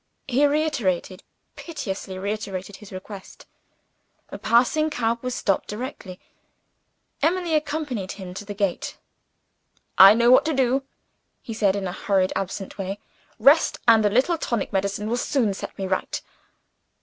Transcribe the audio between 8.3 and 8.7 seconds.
to the